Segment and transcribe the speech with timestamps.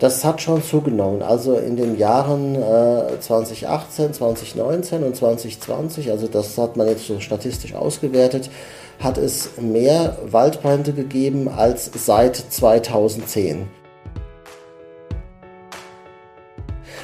[0.00, 1.20] Das hat schon zugenommen.
[1.20, 7.20] Also in den Jahren äh, 2018, 2019 und 2020, also das hat man jetzt so
[7.20, 8.50] statistisch ausgewertet,
[8.98, 13.68] hat es mehr Waldbrände gegeben als seit 2010.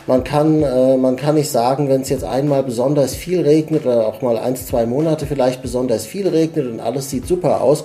[0.07, 4.07] Man kann, äh, man kann nicht sagen, wenn es jetzt einmal besonders viel regnet oder
[4.07, 7.85] auch mal ein, zwei Monate vielleicht besonders viel regnet und alles sieht super aus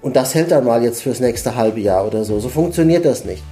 [0.00, 2.40] und das hält dann mal jetzt fürs nächste halbe Jahr oder so.
[2.40, 3.42] So funktioniert das nicht.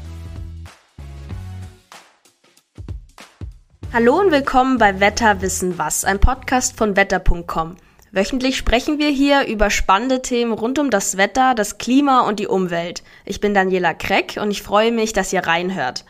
[3.94, 7.76] Hallo und willkommen bei Wetter wissen was, ein Podcast von wetter.com.
[8.10, 12.48] Wöchentlich sprechen wir hier über spannende Themen rund um das Wetter, das Klima und die
[12.48, 13.04] Umwelt.
[13.24, 16.04] Ich bin Daniela Kreck und ich freue mich, dass ihr reinhört.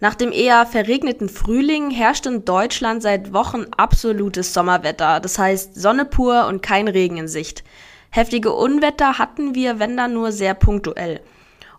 [0.00, 6.06] Nach dem eher verregneten Frühling herrscht in Deutschland seit Wochen absolutes Sommerwetter, das heißt Sonne
[6.06, 7.64] pur und kein Regen in Sicht.
[8.08, 11.20] Heftige Unwetter hatten wir, wenn dann nur sehr punktuell.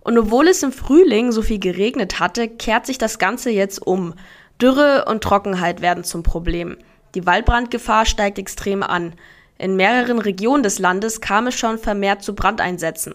[0.01, 4.13] Und obwohl es im Frühling so viel geregnet hatte, kehrt sich das Ganze jetzt um.
[4.61, 6.77] Dürre und Trockenheit werden zum Problem.
[7.13, 9.13] Die Waldbrandgefahr steigt extrem an.
[9.57, 13.13] In mehreren Regionen des Landes kam es schon vermehrt zu Brandeinsätzen.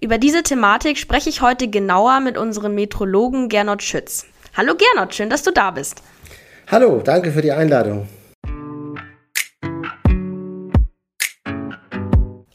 [0.00, 4.26] Über diese Thematik spreche ich heute genauer mit unserem Metrologen Gernot Schütz.
[4.56, 6.02] Hallo Gernot, schön, dass du da bist.
[6.68, 8.08] Hallo, danke für die Einladung.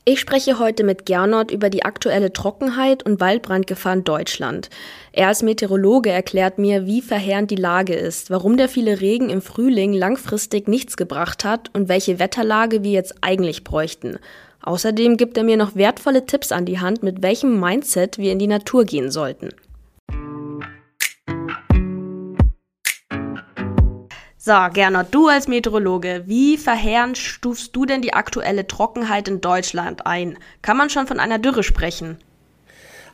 [0.06, 4.70] Ich spreche heute mit Gernot über die aktuelle Trockenheit und Waldbrandgefahr in Deutschland.
[5.14, 9.42] Er als Meteorologe erklärt mir, wie verheerend die Lage ist, warum der viele Regen im
[9.42, 14.20] Frühling langfristig nichts gebracht hat und welche Wetterlage wir jetzt eigentlich bräuchten.
[14.62, 18.40] Außerdem gibt er mir noch wertvolle Tipps an die Hand, mit welchem Mindset wir in
[18.40, 19.52] die Natur gehen sollten.
[24.46, 30.06] So, Gernot, du als Meteorologe, wie verheerend stufst du denn die aktuelle Trockenheit in Deutschland
[30.06, 30.38] ein?
[30.62, 32.18] Kann man schon von einer Dürre sprechen?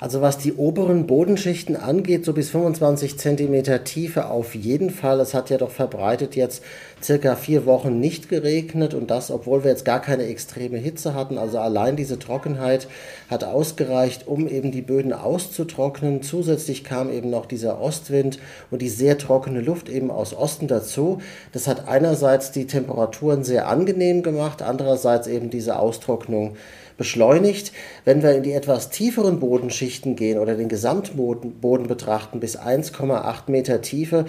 [0.01, 5.19] Also was die oberen Bodenschichten angeht, so bis 25 Zentimeter Tiefe auf jeden Fall.
[5.19, 6.63] Es hat ja doch verbreitet jetzt
[7.03, 11.37] circa vier Wochen nicht geregnet und das, obwohl wir jetzt gar keine extreme Hitze hatten.
[11.37, 12.87] Also allein diese Trockenheit
[13.29, 16.21] hat ausgereicht, um eben die Böden auszutrocknen.
[16.21, 18.39] Zusätzlich kam eben noch dieser Ostwind
[18.71, 21.19] und die sehr trockene Luft eben aus Osten dazu.
[21.51, 26.55] Das hat einerseits die Temperaturen sehr angenehm gemacht, andererseits eben diese Austrocknung
[26.99, 27.71] beschleunigt.
[28.05, 33.81] Wenn wir in die etwas tieferen Bodenschichten gehen oder den Gesamtboden betrachten bis 1,8 Meter
[33.81, 34.25] Tiefe,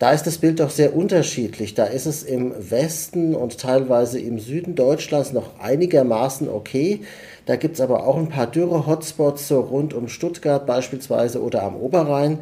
[0.00, 1.74] da ist das Bild doch sehr unterschiedlich.
[1.74, 7.00] Da ist es im Westen und teilweise im Süden Deutschlands noch einigermaßen okay.
[7.44, 11.76] Da gibt es aber auch ein paar Dürre-Hotspots so rund um Stuttgart beispielsweise oder am
[11.76, 12.38] Oberrhein.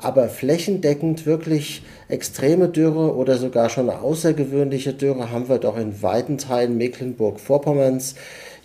[0.00, 6.38] Aber flächendeckend wirklich extreme Dürre oder sogar schon außergewöhnliche Dürre haben wir doch in weiten
[6.38, 8.14] Teilen Mecklenburg-Vorpommerns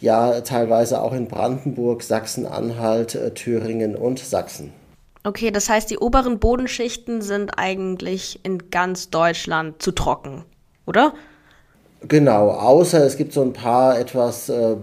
[0.06, 4.72] ja teilweise auch in Brandenburg, Sachsen-Anhalt, äh, Thüringen und Sachsen.
[5.26, 10.46] Okay, das heißt, die oberen Bodenschichten sind eigentlich in ganz Deutschland zu trocken,
[10.86, 11.14] oder?
[12.08, 14.76] Genau, außer es gibt so ein paar etwas äh,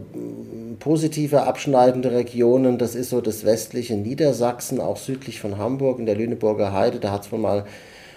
[0.80, 2.78] positive abschneidende Regionen.
[2.78, 6.98] Das ist so das westliche Niedersachsen, auch südlich von Hamburg in der Lüneburger Heide.
[6.98, 7.64] Da hat es wohl mal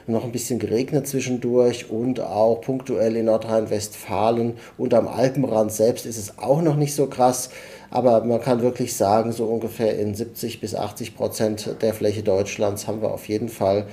[0.07, 6.17] noch ein bisschen geregnet zwischendurch und auch punktuell in Nordrhein-Westfalen und am Alpenrand selbst ist
[6.17, 7.49] es auch noch nicht so krass.
[7.89, 12.87] Aber man kann wirklich sagen, so ungefähr in 70 bis 80 Prozent der Fläche Deutschlands
[12.87, 13.85] haben wir auf jeden Fall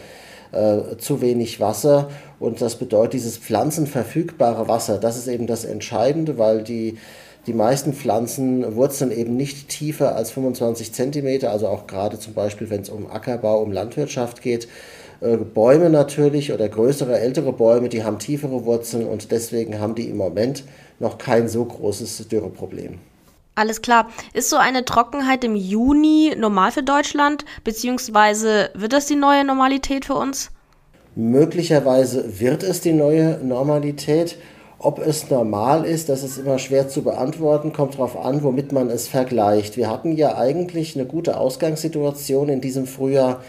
[0.53, 2.11] äh, zu wenig Wasser.
[2.39, 6.99] Und das bedeutet, dieses pflanzenverfügbare Wasser, das ist eben das Entscheidende, weil die,
[7.47, 12.71] die meisten Pflanzen wurzeln eben nicht tiefer als 25 Zentimeter, also auch gerade zum Beispiel,
[12.71, 14.69] wenn es um Ackerbau, um Landwirtschaft geht.
[15.23, 20.09] Äh, Bäume natürlich oder größere, ältere Bäume, die haben tiefere Wurzeln und deswegen haben die
[20.09, 20.65] im Moment
[20.99, 22.99] noch kein so großes Dürreproblem.
[23.55, 24.09] Alles klar.
[24.33, 30.07] Ist so eine Trockenheit im Juni normal für Deutschland, beziehungsweise wird das die neue Normalität
[30.07, 30.51] für uns?
[31.15, 34.39] Möglicherweise wird es die neue Normalität.
[34.79, 38.91] Ob es normal ist, das ist immer schwer zu beantworten, kommt darauf an, womit man
[38.91, 39.77] es vergleicht.
[39.77, 43.43] Wir hatten ja eigentlich eine gute Ausgangssituation in diesem Frühjahr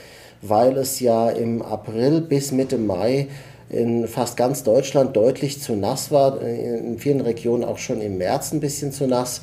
[0.44, 3.28] weil es ja im April bis Mitte Mai
[3.70, 8.52] in fast ganz Deutschland deutlich zu nass war, in vielen Regionen auch schon im März
[8.52, 9.42] ein bisschen zu nass.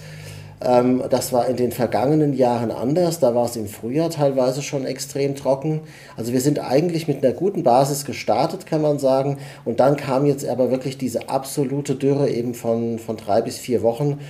[0.62, 3.18] Ähm, das war in den vergangenen Jahren anders.
[3.18, 5.80] Da war es im Frühjahr teilweise schon extrem trocken.
[6.16, 9.38] Also wir sind eigentlich mit einer guten Basis gestartet, kann man sagen.
[9.64, 13.82] Und dann kam jetzt aber wirklich diese absolute Dürre eben von, von drei bis vier
[13.82, 14.20] Wochen.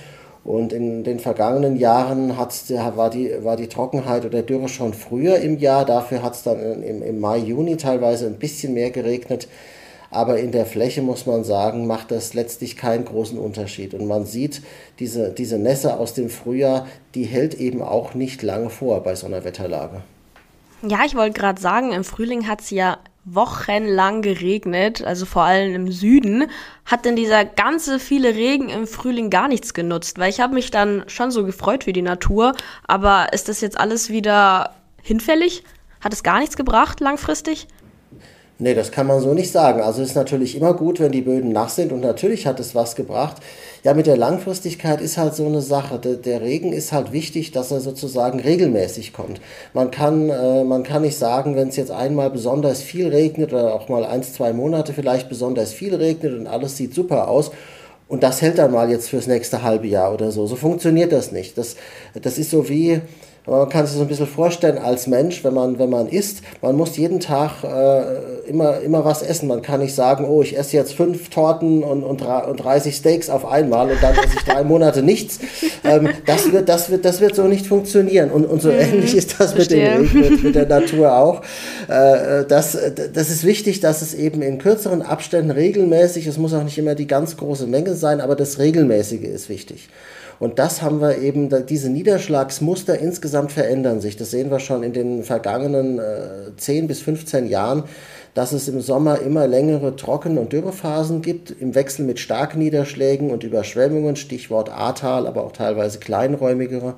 [0.43, 5.59] Und in den vergangenen Jahren war, die, war die Trockenheit oder Dürre schon früher im
[5.59, 5.85] Jahr.
[5.85, 9.47] Dafür hat es dann im, im Mai, Juni teilweise ein bisschen mehr geregnet.
[10.09, 13.93] Aber in der Fläche muss man sagen, macht das letztlich keinen großen Unterschied.
[13.93, 14.61] Und man sieht,
[14.99, 19.27] diese, diese Nässe aus dem Frühjahr, die hält eben auch nicht lange vor bei so
[19.27, 20.01] einer Wetterlage.
[20.81, 25.75] Ja, ich wollte gerade sagen, im Frühling hat es ja wochenlang geregnet, also vor allem
[25.75, 26.47] im Süden.
[26.85, 30.17] Hat denn dieser ganze viele Regen im Frühling gar nichts genutzt?
[30.17, 32.53] Weil ich habe mich dann schon so gefreut für die Natur,
[32.87, 35.63] aber ist das jetzt alles wieder hinfällig?
[36.01, 37.67] Hat es gar nichts gebracht langfristig?
[38.61, 39.81] Nee, das kann man so nicht sagen.
[39.81, 42.75] Also es ist natürlich immer gut, wenn die Böden nass sind und natürlich hat es
[42.75, 43.37] was gebracht.
[43.83, 45.97] Ja, mit der Langfristigkeit ist halt so eine Sache.
[45.97, 49.41] Der, der Regen ist halt wichtig, dass er sozusagen regelmäßig kommt.
[49.73, 53.73] Man kann, äh, man kann nicht sagen, wenn es jetzt einmal besonders viel regnet oder
[53.73, 57.49] auch mal ein, zwei Monate vielleicht besonders viel regnet und alles sieht super aus.
[58.07, 60.45] Und das hält dann mal jetzt fürs nächste halbe Jahr oder so.
[60.45, 61.57] So funktioniert das nicht.
[61.57, 61.77] Das,
[62.13, 63.01] das ist so wie,
[63.47, 66.75] man kann sich so ein bisschen vorstellen als Mensch, wenn man, wenn man isst, man
[66.75, 69.47] muss jeden Tag äh, immer, immer was essen.
[69.47, 73.29] Man kann nicht sagen, oh, ich esse jetzt fünf Torten und, und, und 30 Steaks
[73.31, 75.39] auf einmal und dann esse ich drei Monate nichts.
[75.83, 78.29] Ähm, das, wird, das, wird, das wird so nicht funktionieren.
[78.29, 81.41] Und, und so mhm, ähnlich ist das mit, dem, mit, mit der Natur auch.
[81.87, 82.77] Äh, das,
[83.13, 86.93] das ist wichtig, dass es eben in kürzeren Abständen regelmäßig, es muss auch nicht immer
[86.93, 89.89] die ganz große Menge sein, aber das Regelmäßige ist wichtig.
[90.41, 94.17] Und das haben wir eben, diese Niederschlagsmuster insgesamt verändern sich.
[94.17, 97.83] Das sehen wir schon in den vergangenen äh, 10 bis 15 Jahren,
[98.33, 103.29] dass es im Sommer immer längere Trocken- und Dürrephasen gibt, im Wechsel mit starken Niederschlägen
[103.29, 106.95] und Überschwemmungen, Stichwort Ahrtal, aber auch teilweise kleinräumigere,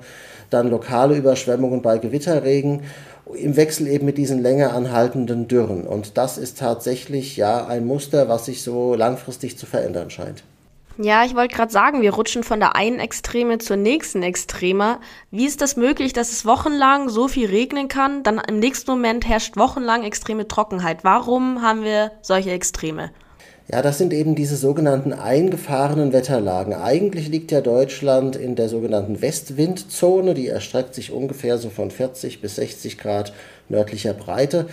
[0.48, 2.80] dann lokale Überschwemmungen bei Gewitterregen
[3.36, 5.86] im Wechsel eben mit diesen länger anhaltenden Dürren.
[5.86, 10.44] Und das ist tatsächlich ja ein Muster, was sich so langfristig zu verändern scheint.
[10.96, 14.98] Ja, ich wollte gerade sagen, wir rutschen von der einen Extreme zur nächsten Extreme.
[15.32, 19.26] Wie ist das möglich, dass es wochenlang so viel regnen kann, dann im nächsten Moment
[19.26, 21.02] herrscht wochenlang extreme Trockenheit?
[21.02, 23.10] Warum haben wir solche Extreme?
[23.72, 26.74] Ja, das sind eben diese sogenannten eingefahrenen Wetterlagen.
[26.74, 32.40] Eigentlich liegt ja Deutschland in der sogenannten Westwindzone, die erstreckt sich ungefähr so von 40
[32.40, 33.32] bis 60 Grad
[33.70, 34.66] nördlicher Breite.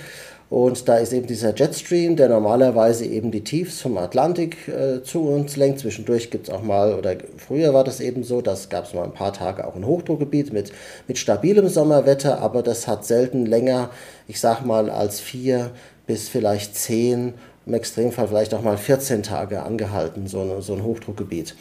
[0.51, 5.21] Und da ist eben dieser Jetstream, der normalerweise eben die Tiefs vom Atlantik äh, zu
[5.21, 5.79] uns lenkt.
[5.79, 9.05] Zwischendurch gibt es auch mal, oder früher war das eben so, das gab es mal
[9.05, 10.73] ein paar Tage auch ein Hochdruckgebiet mit,
[11.07, 13.91] mit stabilem Sommerwetter, aber das hat selten länger,
[14.27, 15.71] ich sag mal, als vier
[16.05, 17.33] bis vielleicht zehn,
[17.65, 21.55] im Extremfall vielleicht auch mal 14 Tage angehalten, so, so ein Hochdruckgebiet.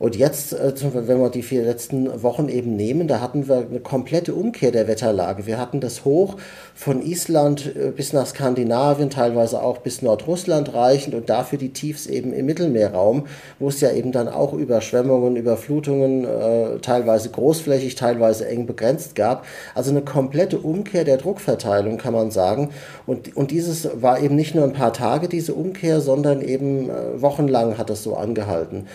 [0.00, 3.80] Und jetzt, äh, wenn wir die vier letzten Wochen eben nehmen, da hatten wir eine
[3.80, 5.44] komplette Umkehr der Wetterlage.
[5.44, 6.36] Wir hatten das Hoch
[6.74, 12.06] von Island äh, bis nach Skandinavien, teilweise auch bis Nordrussland reichend und dafür die Tiefs
[12.06, 13.26] eben im Mittelmeerraum,
[13.58, 19.44] wo es ja eben dann auch Überschwemmungen, Überflutungen, äh, teilweise großflächig, teilweise eng begrenzt gab.
[19.74, 22.70] Also eine komplette Umkehr der Druckverteilung, kann man sagen.
[23.06, 27.76] Und, und dieses war eben nicht nur ein paar Tage, diese Umkehr, sondern eben wochenlang
[27.76, 28.86] hat es so angehalten.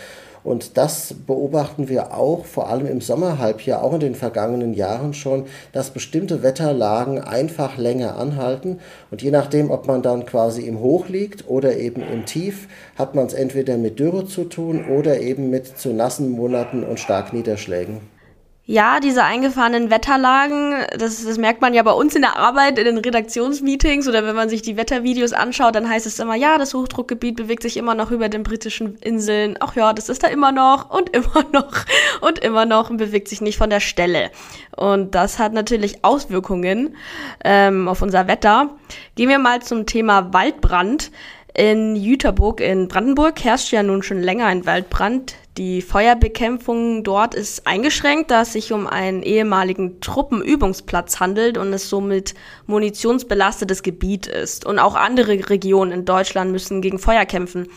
[0.46, 5.46] Und das beobachten wir auch, vor allem im Sommerhalbjahr, auch in den vergangenen Jahren schon,
[5.72, 8.78] dass bestimmte Wetterlagen einfach länger anhalten.
[9.10, 13.16] Und je nachdem, ob man dann quasi im Hoch liegt oder eben im Tief, hat
[13.16, 18.15] man es entweder mit Dürre zu tun oder eben mit zu nassen Monaten und Starkniederschlägen.
[18.68, 22.84] Ja, diese eingefahrenen Wetterlagen, das, das merkt man ja bei uns in der Arbeit, in
[22.84, 26.74] den Redaktionsmeetings oder wenn man sich die Wettervideos anschaut, dann heißt es immer, ja, das
[26.74, 29.56] Hochdruckgebiet bewegt sich immer noch über den britischen Inseln.
[29.60, 31.72] Ach ja, das ist da immer noch und immer noch
[32.22, 34.32] und immer noch und bewegt sich nicht von der Stelle.
[34.74, 36.96] Und das hat natürlich Auswirkungen
[37.44, 38.70] ähm, auf unser Wetter.
[39.14, 41.12] Gehen wir mal zum Thema Waldbrand.
[41.56, 45.36] In Jüterburg in Brandenburg herrscht ja nun schon länger ein Waldbrand.
[45.56, 51.88] Die Feuerbekämpfung dort ist eingeschränkt, da es sich um einen ehemaligen Truppenübungsplatz handelt und es
[51.88, 52.34] somit
[52.66, 54.66] munitionsbelastetes Gebiet ist.
[54.66, 57.68] Und auch andere Regionen in Deutschland müssen gegen Feuer kämpfen.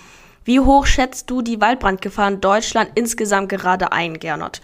[0.43, 4.59] Wie hoch schätzt du die Waldbrandgefahr in Deutschland insgesamt gerade ein, Gernot?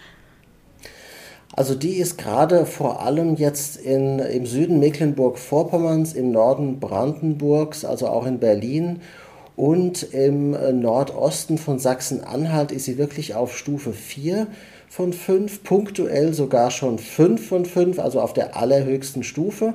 [1.54, 8.08] Also die ist gerade vor allem jetzt in, im Süden Mecklenburg-Vorpommerns, im Norden Brandenburgs, also
[8.08, 9.00] auch in Berlin
[9.56, 10.50] und im
[10.80, 14.48] Nordosten von Sachsen-Anhalt ist sie wirklich auf Stufe 4
[14.88, 19.74] von 5, punktuell sogar schon 5 von 5, also auf der allerhöchsten Stufe.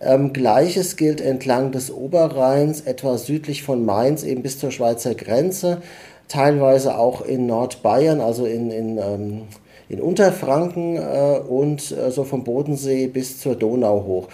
[0.00, 5.82] Ähm, Gleiches gilt entlang des Oberrheins, etwa südlich von Mainz, eben bis zur Schweizer Grenze,
[6.28, 9.42] teilweise auch in Nordbayern, also in, in ähm,
[9.90, 14.28] in Unterfranken äh, und äh, so vom Bodensee bis zur Donau hoch.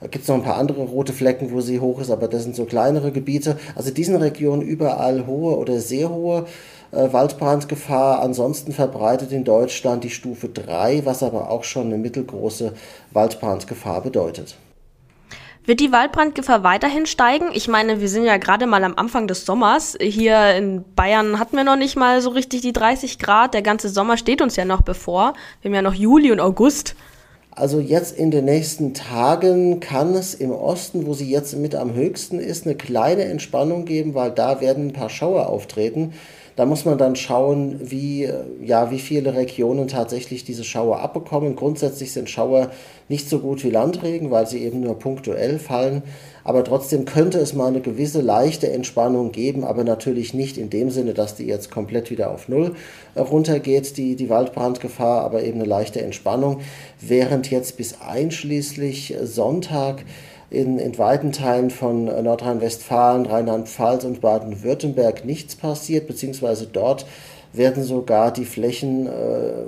[0.00, 2.44] Da gibt es noch ein paar andere rote Flecken, wo sie hoch ist, aber das
[2.44, 3.58] sind so kleinere Gebiete.
[3.74, 6.44] Also diesen Regionen überall hohe oder sehr hohe
[6.92, 8.20] äh, Waldbrandgefahr.
[8.20, 12.74] Ansonsten verbreitet in Deutschland die Stufe 3, was aber auch schon eine mittelgroße
[13.12, 14.56] Waldbrandgefahr bedeutet.
[15.68, 17.50] Wird die Waldbrandgefahr weiterhin steigen?
[17.52, 19.98] Ich meine, wir sind ja gerade mal am Anfang des Sommers.
[20.00, 23.52] Hier in Bayern hatten wir noch nicht mal so richtig die 30 Grad.
[23.52, 25.34] Der ganze Sommer steht uns ja noch bevor.
[25.60, 26.96] Wir haben ja noch Juli und August.
[27.50, 31.92] Also jetzt in den nächsten Tagen kann es im Osten, wo sie jetzt mit am
[31.92, 36.14] höchsten ist, eine kleine Entspannung geben, weil da werden ein paar Schauer auftreten.
[36.58, 38.28] Da muss man dann schauen, wie,
[38.60, 41.54] ja, wie viele Regionen tatsächlich diese Schauer abbekommen.
[41.54, 42.72] Grundsätzlich sind Schauer
[43.08, 46.02] nicht so gut wie Landregen, weil sie eben nur punktuell fallen.
[46.42, 50.90] Aber trotzdem könnte es mal eine gewisse leichte Entspannung geben, aber natürlich nicht in dem
[50.90, 52.74] Sinne, dass die jetzt komplett wieder auf Null
[53.16, 56.58] runtergeht, die, die Waldbrandgefahr, aber eben eine leichte Entspannung.
[57.00, 60.02] Während jetzt bis einschließlich Sonntag
[60.50, 67.06] in, in weiten Teilen von Nordrhein-Westfalen, Rheinland-Pfalz und Baden-Württemberg nichts passiert, beziehungsweise dort
[67.52, 69.10] werden sogar die Flächen, äh,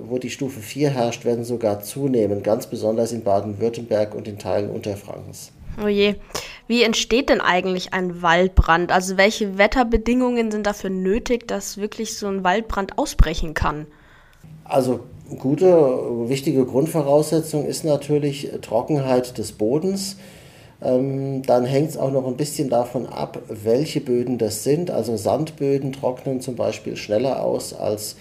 [0.06, 4.70] wo die Stufe 4 herrscht, werden sogar zunehmen, ganz besonders in Baden-Württemberg und in Teilen
[4.70, 5.52] Unterfrankens.
[5.82, 6.16] Oh je.
[6.66, 8.92] Wie entsteht denn eigentlich ein Waldbrand?
[8.92, 13.87] Also welche Wetterbedingungen sind dafür nötig, dass wirklich so ein Waldbrand ausbrechen kann?
[14.64, 15.00] Also
[15.38, 15.66] gute,
[16.28, 20.16] wichtige Grundvoraussetzung ist natürlich Trockenheit des Bodens.
[20.82, 24.90] Ähm, dann hängt es auch noch ein bisschen davon ab, welche Böden das sind.
[24.90, 28.16] Also Sandböden trocknen zum Beispiel schneller aus als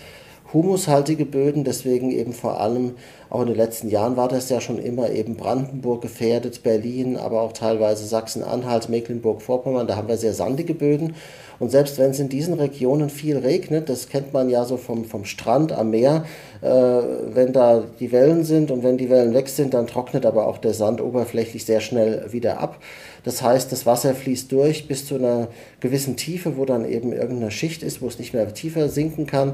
[0.54, 2.94] humushaltige Böden, deswegen eben vor allem
[3.30, 7.42] auch in den letzten Jahren war das ja schon immer eben Brandenburg gefährdet, Berlin, aber
[7.42, 11.16] auch teilweise Sachsen-Anhalt, Mecklenburg-Vorpommern, da haben wir sehr sandige Böden.
[11.60, 15.04] Und selbst wenn es in diesen Regionen viel regnet, das kennt man ja so vom,
[15.04, 16.24] vom Strand am Meer,
[16.62, 20.48] äh, wenn da die Wellen sind und wenn die Wellen weg sind, dann trocknet aber
[20.48, 22.78] auch der Sand oberflächlich sehr schnell wieder ab.
[23.26, 25.50] Das heißt, das Wasser fließt durch bis zu einer
[25.82, 29.54] gewissen Tiefe, wo dann eben irgendeine Schicht ist, wo es nicht mehr tiefer sinken kann.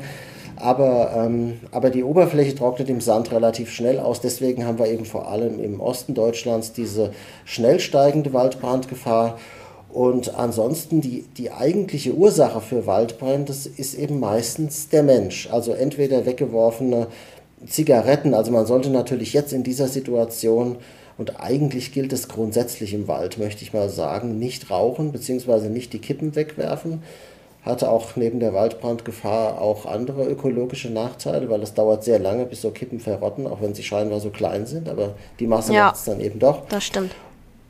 [0.57, 4.21] Aber, ähm, aber die Oberfläche trocknet im Sand relativ schnell aus.
[4.21, 7.11] Deswegen haben wir eben vor allem im Osten Deutschlands diese
[7.43, 9.37] schnell steigende Waldbrandgefahr.
[9.89, 15.49] Und ansonsten die, die eigentliche Ursache für Waldbrände ist eben meistens der Mensch.
[15.51, 17.07] Also entweder weggeworfene
[17.67, 18.33] Zigaretten.
[18.33, 20.77] Also man sollte natürlich jetzt in dieser Situation
[21.17, 25.69] und eigentlich gilt es grundsätzlich im Wald, möchte ich mal sagen, nicht rauchen bzw.
[25.69, 27.01] nicht die Kippen wegwerfen,
[27.65, 32.61] hatte auch neben der Waldbrandgefahr auch andere ökologische Nachteile, weil es dauert sehr lange, bis
[32.61, 35.95] so Kippen verrotten, auch wenn sie scheinbar so klein sind, aber die Masse ja, macht
[35.95, 36.67] es dann eben doch.
[36.69, 37.11] Das stimmt.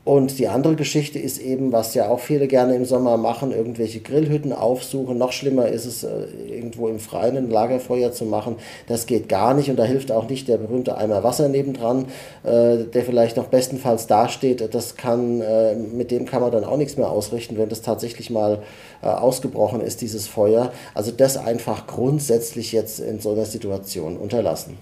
[0.06, 4.02] Und die andere Geschichte ist eben, was ja auch viele gerne im Sommer machen, irgendwelche
[4.02, 5.18] Grillhütten aufsuchen.
[5.18, 8.58] Noch schlimmer ist es, äh, irgendwo im Freien ein Lagerfeuer zu machen.
[8.88, 12.06] Das geht gar nicht und da hilft auch nicht der berühmte Eimer Wasser nebendran,
[12.44, 14.76] äh, der vielleicht noch bestenfalls dasteht.
[14.76, 18.30] Das kann, äh, mit dem kann man dann auch nichts mehr ausrichten, wenn das tatsächlich
[18.30, 18.62] mal
[19.02, 20.72] ausgebrochen ist, dieses Feuer.
[20.96, 24.78] Also das einfach grundsätzlich jetzt in so einer Situation unterlassen.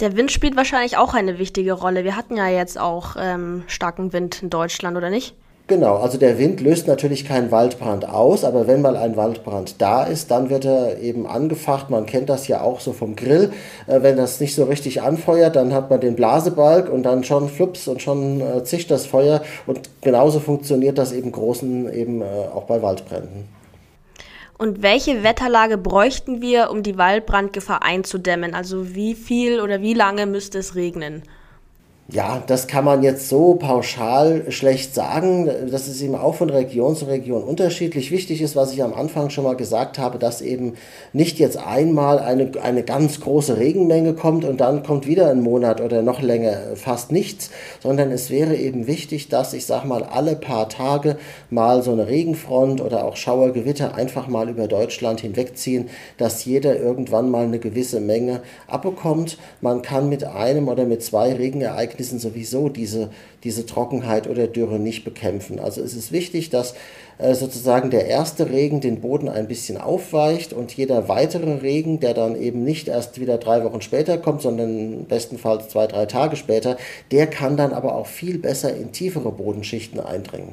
[0.00, 2.04] Der Wind spielt wahrscheinlich auch eine wichtige Rolle.
[2.04, 5.34] Wir hatten ja jetzt auch ähm, starken Wind in Deutschland, oder nicht?
[5.66, 10.04] Genau, also der Wind löst natürlich keinen Waldbrand aus, aber wenn mal ein Waldbrand da
[10.04, 11.90] ist, dann wird er eben angefacht.
[11.90, 13.52] Man kennt das ja auch so vom Grill.
[13.88, 17.48] Äh, wenn das nicht so richtig anfeuert, dann hat man den Blasebalg und dann schon
[17.48, 19.42] flups und schon äh, zischt das Feuer.
[19.66, 22.24] Und genauso funktioniert das eben großen eben äh,
[22.54, 23.57] auch bei Waldbränden.
[24.58, 28.54] Und welche Wetterlage bräuchten wir, um die Waldbrandgefahr einzudämmen?
[28.54, 31.22] Also wie viel oder wie lange müsste es regnen?
[32.10, 35.50] Ja, das kann man jetzt so pauschal schlecht sagen.
[35.70, 38.10] Das ist eben auch von Region zu Region unterschiedlich.
[38.10, 40.72] Wichtig ist, was ich am Anfang schon mal gesagt habe, dass eben
[41.12, 45.82] nicht jetzt einmal eine, eine ganz große Regenmenge kommt und dann kommt wieder ein Monat
[45.82, 47.50] oder noch länger fast nichts,
[47.82, 51.18] sondern es wäre eben wichtig, dass ich sag mal alle paar Tage
[51.50, 57.30] mal so eine Regenfront oder auch Schauergewitter einfach mal über Deutschland hinwegziehen, dass jeder irgendwann
[57.30, 59.36] mal eine gewisse Menge abbekommt.
[59.60, 63.10] Man kann mit einem oder mit zwei Regenereignissen Ereignissen sowieso diese,
[63.42, 65.58] diese Trockenheit oder Dürre nicht bekämpfen.
[65.58, 66.74] Also es ist wichtig, dass
[67.18, 72.14] äh, sozusagen der erste Regen den Boden ein bisschen aufweicht und jeder weitere Regen, der
[72.14, 76.76] dann eben nicht erst wieder drei Wochen später kommt, sondern bestenfalls zwei, drei Tage später,
[77.10, 80.52] der kann dann aber auch viel besser in tiefere Bodenschichten eindringen.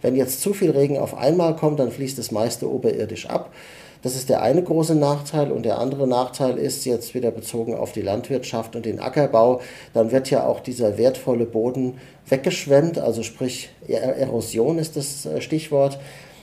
[0.00, 3.52] Wenn jetzt zu viel Regen auf einmal kommt, dann fließt das meiste oberirdisch ab.
[4.02, 5.52] Das ist der eine große Nachteil.
[5.52, 9.60] Und der andere Nachteil ist jetzt wieder bezogen auf die Landwirtschaft und den Ackerbau.
[9.94, 11.98] Dann wird ja auch dieser wertvolle Boden
[12.28, 15.98] weggeschwemmt, also sprich Erosion ist das äh, Stichwort.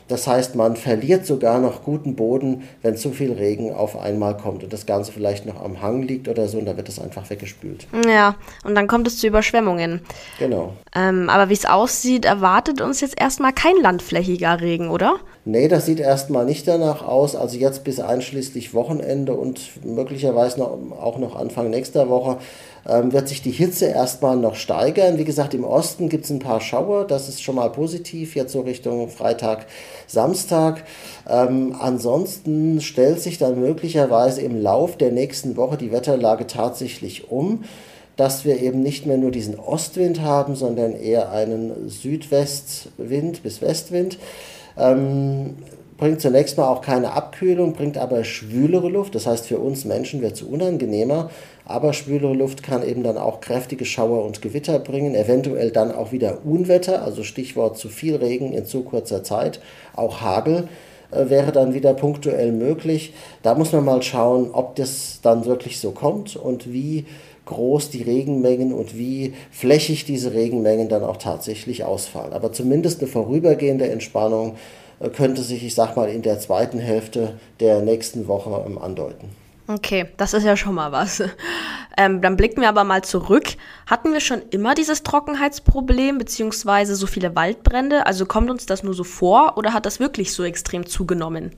[0.08, 4.64] Das heißt, man verliert sogar noch guten Boden, wenn zu viel Regen auf einmal kommt
[4.64, 7.30] und das Ganze vielleicht noch am Hang liegt oder so und da wird es einfach
[7.30, 7.88] weggespült.
[8.08, 10.02] Ja, und dann kommt es zu Überschwemmungen.
[10.40, 10.74] Genau.
[10.94, 15.16] Ähm, aber wie es aussieht, erwartet uns jetzt erstmal kein landflächiger Regen, oder?
[15.46, 17.36] Nee, das sieht erstmal nicht danach aus.
[17.36, 22.38] Also jetzt bis einschließlich Wochenende und möglicherweise noch, auch noch Anfang nächster Woche
[22.88, 25.18] ähm, wird sich die Hitze erstmal noch steigern.
[25.18, 28.54] Wie gesagt, im Osten gibt es ein paar Schauer, das ist schon mal positiv, jetzt
[28.54, 29.66] so Richtung Freitag,
[30.08, 30.86] Samstag.
[31.30, 37.66] Ähm, ansonsten stellt sich dann möglicherweise im Lauf der nächsten Woche die Wetterlage tatsächlich um.
[38.16, 44.20] dass wir eben nicht mehr nur diesen Ostwind haben, sondern eher einen Südwestwind bis Westwind.
[44.78, 45.56] Ähm,
[45.98, 49.16] bringt zunächst mal auch keine Abkühlung, bringt aber schwülere Luft.
[49.16, 51.30] Das heißt, für uns Menschen wird es unangenehmer.
[51.66, 56.12] Aber schwülere Luft kann eben dann auch kräftige Schauer und Gewitter bringen, eventuell dann auch
[56.12, 59.62] wieder Unwetter, also Stichwort zu viel Regen in zu kurzer Zeit,
[59.96, 60.68] auch Hagel
[61.12, 63.14] äh, wäre dann wieder punktuell möglich.
[63.44, 67.06] Da muss man mal schauen, ob das dann wirklich so kommt und wie
[67.46, 72.34] groß die Regenmengen und wie flächig diese Regenmengen dann auch tatsächlich ausfallen.
[72.34, 74.56] Aber zumindest eine vorübergehende Entspannung
[75.00, 79.30] äh, könnte sich, ich sag mal, in der zweiten Hälfte der nächsten Woche ähm, andeuten.
[79.68, 81.24] Okay, das ist ja schon mal was.
[81.96, 83.50] Ähm, dann blicken wir aber mal zurück.
[83.86, 88.08] Hatten wir schon immer dieses Trockenheitsproblem beziehungsweise so viele Waldbrände?
[88.08, 91.52] Also kommt uns das nur so vor oder hat das wirklich so extrem zugenommen?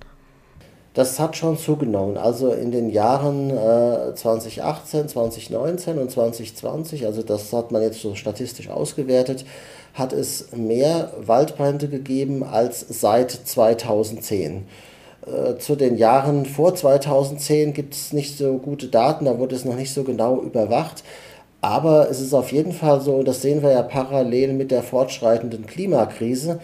[0.95, 2.15] Das hat schon zugenommen.
[2.15, 8.15] Also in den Jahren äh, 2018, 2019 und 2020, also das hat man jetzt so
[8.15, 9.45] statistisch ausgewertet,
[9.93, 14.67] hat es mehr Waldbrände gegeben als seit 2010.
[15.25, 19.65] Äh, zu den Jahren vor 2010 gibt es nicht so gute Daten, da wurde es
[19.65, 21.03] noch nicht so genau überwacht.
[21.59, 24.83] Aber es ist auf jeden Fall so, und das sehen wir ja parallel mit der
[24.83, 26.59] fortschreitenden Klimakrise,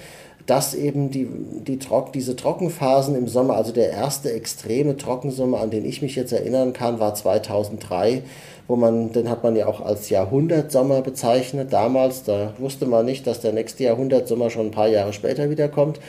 [0.46, 5.70] dass eben die, die Trock, diese Trockenphasen im Sommer, also der erste extreme Trockensommer, an
[5.70, 8.24] den ich mich jetzt erinnern kann, war 2003,
[8.68, 11.74] wo man, den hat man ja auch als Jahrhundertsommer bezeichnet.
[11.74, 16.00] Damals, da wusste man nicht, dass der nächste Jahrhundertsommer schon ein paar Jahre später wiederkommt.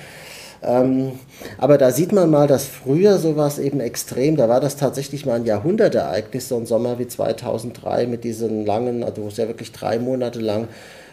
[0.64, 1.12] Ähm,
[1.58, 5.34] aber da sieht man mal, dass früher sowas eben extrem, da war das tatsächlich mal
[5.34, 9.72] ein Jahrhundertereignis, so ein Sommer wie 2003 mit diesen langen, also wo es ja wirklich
[9.72, 10.68] drei Monate lang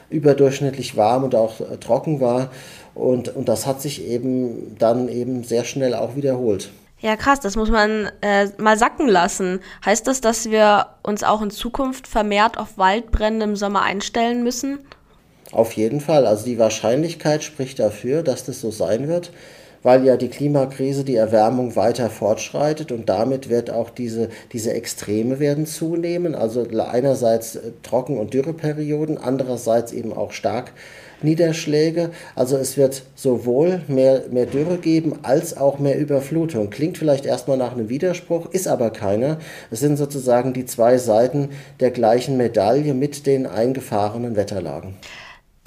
[0.09, 2.49] überdurchschnittlich warm und auch äh, trocken war.
[2.95, 6.69] Und, und das hat sich eben dann eben sehr schnell auch wiederholt.
[7.01, 9.61] Ja, krass, das muss man äh, mal sacken lassen.
[9.85, 14.79] Heißt das, dass wir uns auch in Zukunft vermehrt auf Waldbrände im Sommer einstellen müssen?
[15.51, 16.27] Auf jeden Fall.
[16.27, 19.31] Also die Wahrscheinlichkeit spricht dafür, dass das so sein wird,
[19.83, 25.39] weil ja die Klimakrise, die Erwärmung weiter fortschreitet und damit wird auch diese, diese Extreme
[25.39, 26.35] werden zunehmen.
[26.35, 30.73] Also einerseits äh, Trocken- und Dürreperioden, andererseits eben auch stark
[31.21, 32.11] Niederschläge.
[32.35, 36.69] Also es wird sowohl mehr, mehr Dürre geben als auch mehr Überflutung.
[36.69, 39.39] Klingt vielleicht erstmal nach einem Widerspruch, ist aber keiner.
[39.71, 44.95] Es sind sozusagen die zwei Seiten der gleichen Medaille mit den eingefahrenen Wetterlagen.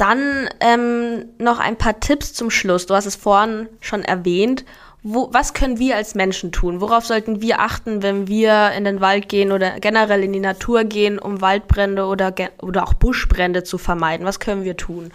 [0.03, 2.87] Dann ähm, noch ein paar Tipps zum Schluss.
[2.87, 4.65] Du hast es vorhin schon erwähnt.
[5.05, 6.81] Wo, was können wir als Menschen tun?
[6.81, 10.83] Worauf sollten wir achten, wenn wir in den Wald gehen oder generell in die Natur
[10.83, 14.27] gehen, um Waldbrände oder, oder auch Buschbrände zu vermeiden?
[14.27, 15.13] Was können wir tun?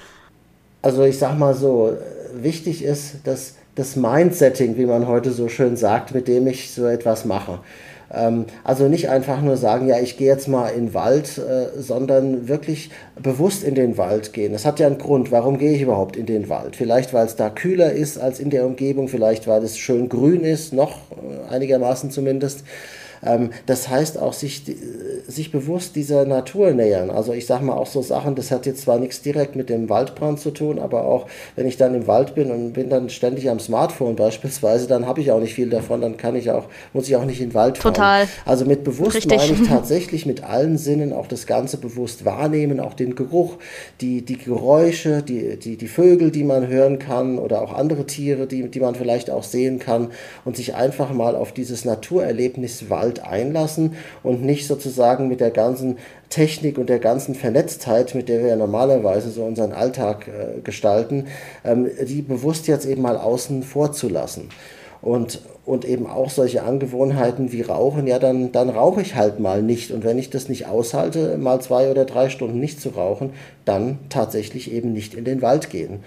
[0.81, 1.97] Also ich sag mal so,
[2.33, 6.85] wichtig ist, dass das Mindsetting, wie man heute so schön sagt, mit dem ich so
[6.85, 7.59] etwas mache.
[8.13, 11.81] Ähm, also nicht einfach nur sagen, ja, ich gehe jetzt mal in den Wald, äh,
[11.81, 12.89] sondern wirklich
[13.21, 14.53] bewusst in den Wald gehen.
[14.53, 16.75] Das hat ja einen Grund, warum gehe ich überhaupt in den Wald?
[16.75, 20.43] Vielleicht, weil es da kühler ist als in der Umgebung, vielleicht, weil es schön grün
[20.43, 22.63] ist, noch äh, einigermaßen zumindest.
[23.25, 24.63] Ähm, das heißt auch, sich,
[25.27, 27.09] sich bewusst dieser Natur nähern.
[27.09, 29.89] Also ich sage mal auch so Sachen, das hat jetzt zwar nichts direkt mit dem
[29.89, 33.49] Waldbrand zu tun, aber auch wenn ich dann im Wald bin und bin dann ständig
[33.49, 37.07] am Smartphone beispielsweise, dann habe ich auch nicht viel davon, dann kann ich auch, muss
[37.07, 37.93] ich auch nicht in den Wald fahren.
[37.93, 38.27] Total.
[38.45, 39.37] Also mit bewusst Richtig.
[39.37, 43.57] meine ich tatsächlich mit allen Sinnen auch das Ganze bewusst wahrnehmen, auch den Geruch,
[44.01, 48.47] die, die Geräusche, die, die, die Vögel, die man hören kann oder auch andere Tiere,
[48.47, 50.09] die, die man vielleicht auch sehen kann
[50.45, 55.51] und sich einfach mal auf dieses Naturerlebnis Wald Wald einlassen und nicht sozusagen mit der
[55.51, 55.97] ganzen
[56.29, 61.27] Technik und der ganzen Vernetztheit, mit der wir ja normalerweise so unseren Alltag äh, gestalten,
[61.63, 64.49] ähm, die bewusst jetzt eben mal außen vorzulassen.
[64.99, 69.61] Und, und eben auch solche Angewohnheiten wie Rauchen, ja, dann, dann rauche ich halt mal
[69.61, 69.91] nicht.
[69.91, 73.29] Und wenn ich das nicht aushalte, mal zwei oder drei Stunden nicht zu rauchen,
[73.63, 75.99] dann tatsächlich eben nicht in den Wald gehen.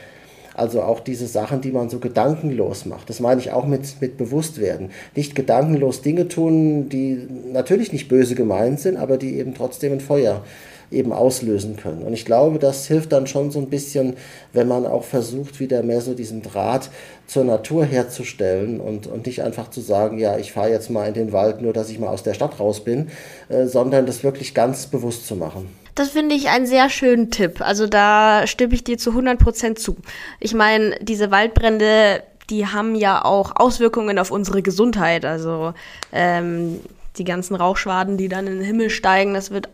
[0.60, 3.08] Also auch diese Sachen, die man so gedankenlos macht.
[3.08, 4.90] Das meine ich auch mit, mit Bewusstwerden.
[5.16, 10.00] Nicht gedankenlos Dinge tun, die natürlich nicht böse gemeint sind, aber die eben trotzdem ein
[10.00, 10.42] Feuer
[10.90, 12.02] eben auslösen können.
[12.02, 14.16] Und ich glaube, das hilft dann schon so ein bisschen,
[14.52, 16.90] wenn man auch versucht, wieder mehr so diesen Draht
[17.26, 21.14] zur Natur herzustellen und, und nicht einfach zu sagen, ja, ich fahre jetzt mal in
[21.14, 23.08] den Wald, nur dass ich mal aus der Stadt raus bin,
[23.48, 25.79] äh, sondern das wirklich ganz bewusst zu machen.
[25.94, 27.60] Das finde ich einen sehr schönen Tipp.
[27.60, 29.96] Also da stimme ich dir zu 100% zu.
[30.38, 35.24] Ich meine, diese Waldbrände, die haben ja auch Auswirkungen auf unsere Gesundheit.
[35.24, 35.74] Also
[36.12, 36.80] ähm,
[37.16, 39.68] die ganzen Rauchschwaden, die dann in den Himmel steigen, das wird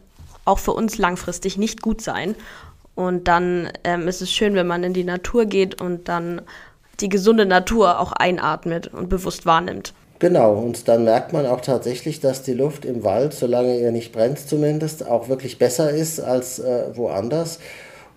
[0.44, 2.34] auch für uns langfristig nicht gut sein.
[2.94, 6.40] Und dann ähm, ist es schön, wenn man in die Natur geht und dann
[7.00, 9.92] die gesunde Natur auch einatmet und bewusst wahrnimmt.
[10.18, 14.12] Genau, und dann merkt man auch tatsächlich, dass die Luft im Wald, solange er nicht
[14.12, 17.58] brennt zumindest, auch wirklich besser ist als äh, woanders.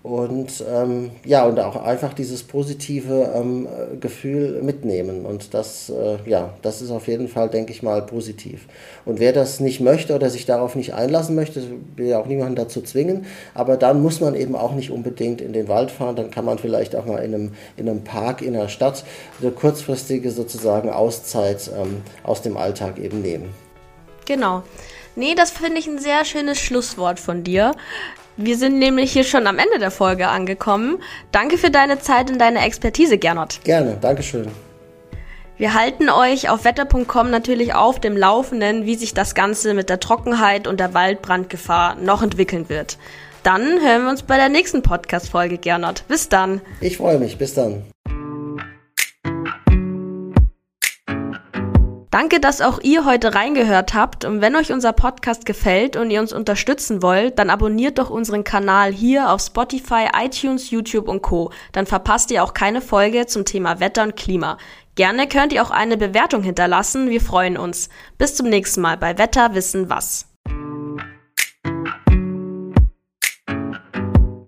[0.02, 3.68] Und ähm, ja, und auch einfach dieses positive ähm,
[4.00, 5.26] Gefühl mitnehmen.
[5.26, 8.66] Und das, äh, ja, das ist auf jeden Fall, denke ich mal, positiv.
[9.04, 11.62] Und wer das nicht möchte oder sich darauf nicht einlassen möchte,
[11.96, 13.26] will ja auch niemanden dazu zwingen.
[13.52, 16.16] Aber dann muss man eben auch nicht unbedingt in den Wald fahren.
[16.16, 19.04] Dann kann man vielleicht auch mal in einem, in einem Park in der Stadt
[19.42, 23.50] eine kurzfristige sozusagen Auszeit ähm, aus dem Alltag eben nehmen.
[24.24, 24.62] Genau.
[25.14, 27.72] Nee, das finde ich ein sehr schönes Schlusswort von dir.
[28.42, 30.98] Wir sind nämlich hier schon am Ende der Folge angekommen.
[31.30, 33.60] Danke für deine Zeit und deine Expertise, Gernot.
[33.64, 34.48] Gerne, Dankeschön.
[35.58, 40.00] Wir halten euch auf wetter.com natürlich auf dem Laufenden, wie sich das Ganze mit der
[40.00, 42.96] Trockenheit und der Waldbrandgefahr noch entwickeln wird.
[43.42, 46.04] Dann hören wir uns bei der nächsten Podcast-Folge, Gernot.
[46.08, 46.62] Bis dann.
[46.80, 47.36] Ich freue mich.
[47.36, 47.82] Bis dann.
[52.10, 54.24] Danke, dass auch ihr heute reingehört habt.
[54.24, 58.42] Und wenn euch unser Podcast gefällt und ihr uns unterstützen wollt, dann abonniert doch unseren
[58.42, 61.52] Kanal hier auf Spotify, iTunes, YouTube und Co.
[61.70, 64.58] Dann verpasst ihr auch keine Folge zum Thema Wetter und Klima.
[64.96, 67.10] Gerne könnt ihr auch eine Bewertung hinterlassen.
[67.10, 67.88] Wir freuen uns.
[68.18, 70.29] Bis zum nächsten Mal bei Wetter wissen was.